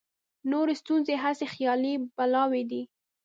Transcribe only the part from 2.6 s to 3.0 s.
دي.